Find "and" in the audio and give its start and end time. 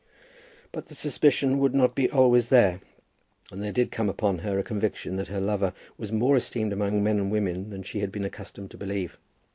3.51-3.61, 7.19-7.31